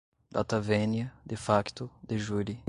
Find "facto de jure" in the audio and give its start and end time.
1.35-2.59